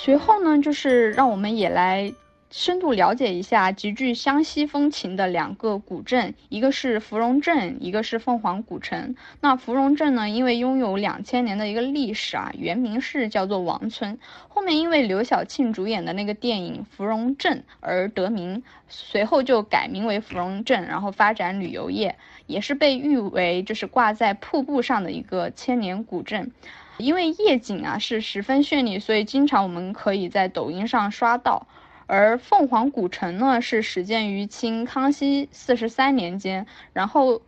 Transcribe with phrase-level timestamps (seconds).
[0.00, 2.14] 随后呢，就是让我们也来。
[2.50, 9.16] 深度了解一下极具湘西风情的两个古镇，一个是芙蓉镇，一个是凤凰古城。
[9.42, 14.18] 那芙蓉镇呢，因为拥有两千年的一个历史啊，原名是叫做王村，
[14.48, 26.50] 后面因为刘晓庆主演的那个电影《芙蓉镇》而得名，随后就改名为芙蓉镇，然后发展旅游业，也是被誉为就是挂在瀑布上的一个千年古镇。
[26.98, 31.66] 因为夜景啊是十分绚丽，所以经常我们可以在抖音上刷到。
[32.06, 37.42] 而凤凰古城呢，是始建于清康熙四十三年间，然后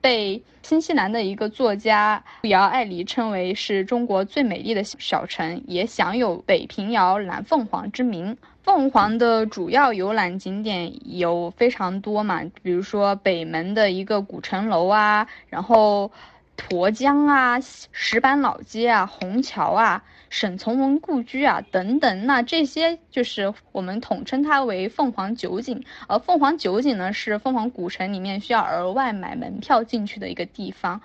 [0.00, 8.36] 被新西兰的一个作家姚爱黎称为是中国最美丽的小城，也享有“北平遥南凤凰”之名。
[8.62, 16.10] 凤凰的主要游览景点有非常多嘛，比如说北门的一个古城楼啊，然后
[16.56, 20.04] 沱江啊、石板老街啊、虹桥啊。
[20.28, 25.84] 沈从文故居啊，等等，那这些就是我们统称它为凤凰九景。
[26.08, 31.00] 而凤凰九景呢，是凤凰古城里面需要额外买门票进去的一个地方。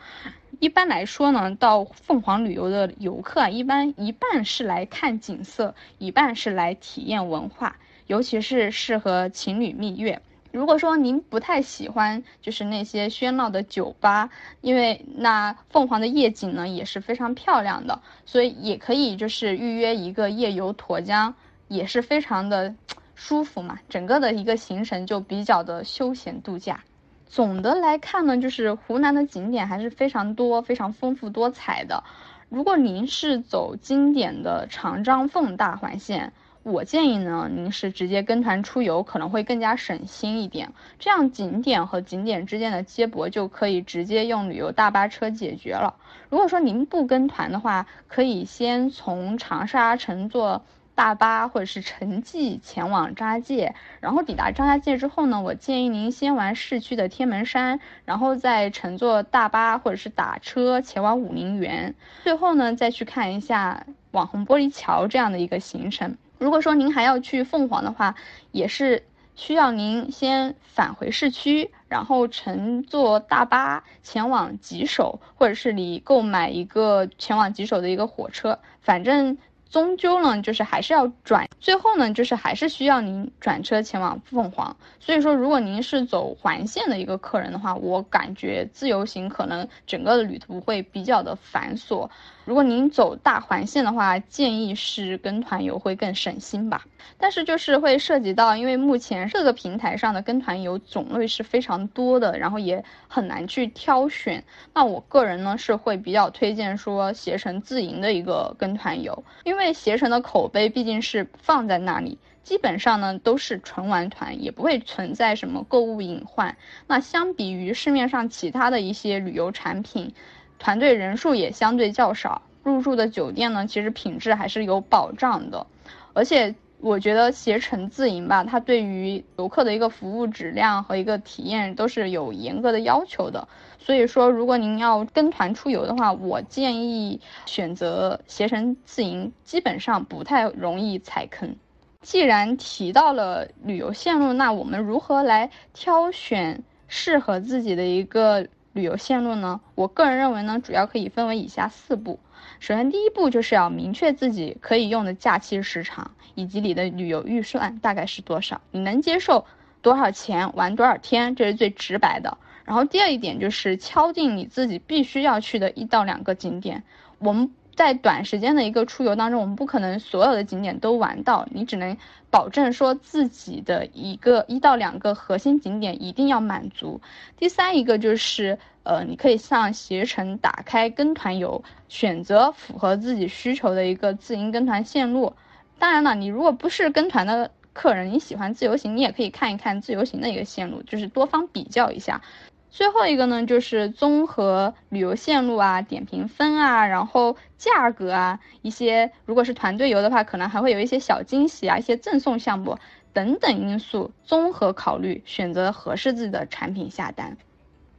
[0.59, 7.77] 一般来说呢，到凤凰旅游的游客啊，一般一半是来看景色，一半是来体验文化，
[8.07, 10.19] 尤其是适合情侣蜜月。
[10.51, 21.33] 如果说您不太喜欢就是那些喧闹的酒吧，因为那凤凰的夜景呢也是非常漂亮的，所以也可以就是预约一个夜游沱江，
[21.67, 22.75] 也是非常的
[23.15, 23.79] 舒服嘛。
[23.87, 26.83] 整个的一个行程就比较的休闲度假。
[27.25, 32.03] 总的来看呢，就是湖南的景点还是非常多、非常丰富多彩的。
[32.49, 36.33] 如果您是走经典的长张凤大环线。
[36.63, 40.71] 我建议呢，您是直接跟团出游，可能会更加省心一点。
[40.99, 45.95] 这样景点和景点之间的接驳就可以直接用旅游大巴车解决了。
[46.29, 66.17] 如果说您不跟团的话，可以先从长沙乘坐大巴或者是城际前往张家界，然后抵达张家界之后呢，我建议您先玩市区的天门山，然后再乘坐大巴或者是打车前往武陵源，最后呢再去看一下网红玻璃桥这样的一个行程。
[66.41, 68.15] 如果说您还要去凤凰的话，
[68.51, 69.03] 也是
[69.35, 79.37] 需要您先返回市区，然后乘坐大巴前往吉首，或者是你购买一个前往吉首的一个火车，反正。
[79.71, 84.75] 终究呢，就是还是要转，最后呢，就是还是需要您转车前往凤凰。
[84.99, 92.09] 所以说，如果您是走环线的一个客人的话，我感觉自由行可能整个的旅途会比较的繁琐。
[92.43, 96.85] 如果您走大环线的话，建议是跟团游会更省心吧。
[97.17, 104.43] 但是就是会涉及到，因为目前各个平台上的跟团游种类是非常多的，然后也很难去挑选。
[104.73, 116.57] 那我个人呢是会比较推荐说携程自营的一个跟团游，因为因为携程的口碑毕竟是放在那里，基本上呢都是纯玩团，也不会存在什么购物隐患。
[116.87, 120.15] 那相比于市面上其他的一些旅游产品，
[120.57, 125.67] 团队人数也相对较少，入住的酒店呢其实品质还是有保障的，
[126.13, 126.55] 而且。
[126.81, 133.47] 我觉得携程自营吧，它对于游客的一个服务质量和一个体验都是有严格的要求的。
[133.77, 141.55] 所以说，如果您要跟团出游的话，我建议选择携程自营，基本上不太容易踩坑。
[142.01, 149.59] 既然提到了旅游线路，那我们如何来挑选适合自己的一个旅游线路呢？
[149.75, 152.19] 我个人认为呢，主要可以分为以下四步。
[152.59, 159.45] 首先，第一步就是要明确自己可以用的假期时长，以及你的旅游预算大概是多少，你能接受
[159.81, 162.37] 多少钱玩多少天，这是最直白的。
[162.63, 166.83] 然后第二一点就是敲定你自己必须要去的一到两个景点。
[167.19, 171.97] 我们在短时间的一个出游当中，我们不可能所有的景点都玩到，你只能
[172.29, 177.01] 保证说自己的一个一到两个核心景点一定要满足。
[177.37, 178.59] 第三一个就是。
[178.83, 185.33] 呃，你可以上携程打开跟团游，选择符合自己需求的一个自营跟团线路。
[185.77, 192.23] 当然了，你如果不是跟团的客人，你喜欢自由行，你也可以看一看自由行的一个线路，就是多方比较一下。
[192.71, 202.77] 最后一个呢，就是综合旅游线路啊、点评分啊，然后价格啊，一些如果是团队游的话，可能还会有一些小惊喜啊、一些赠送项目
[203.11, 207.37] 等等因素，综合考虑，选择合适自己的产品下单。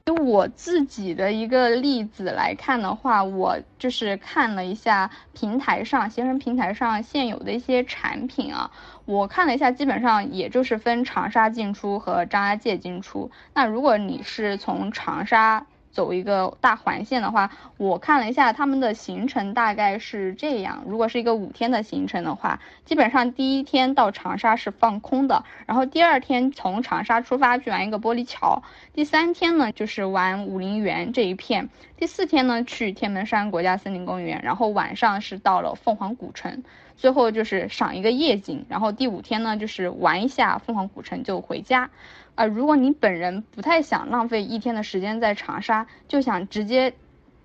[0.04, 8.72] 就我自己的一个例子来看的话，我就是看了一下平台上携程平台上现有的一些产品啊，
[9.04, 13.31] 我看了一下，基本上也就是分长沙进出和张家界进出。
[13.54, 20.83] 那如果你是从长沙走一个大环线的话，我看了一下他们的行程大概是这样。
[20.87, 28.62] 如果是一个五天的行程的话，基本上第一天到长沙是放空的，然后第二天从长沙出发去玩一个玻璃桥，
[28.94, 36.65] 第三天呢就是玩武陵源这一片，第四天呢去天门山国家森林公园，然后晚上是到了凤凰古城，
[36.97, 41.91] 最后就是赏一个夜景，然后第五天呢就是玩一下凤凰古城就回家。
[42.35, 46.93] 啊，如果你本人不太想浪费一天的时间在长沙，就想直接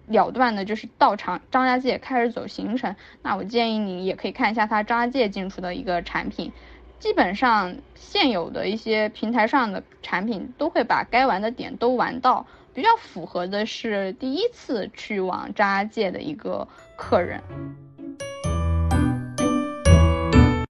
[0.08, 6.52] 了断的，就是到长张家界开始走行程，那我建议你也可以看一下他张家界进出的一个产品，
[7.00, 17.42] 基本上现有的一些平台上的产品都会把该玩的点都玩到，比较符合的是第一次去往张家界的一个客人。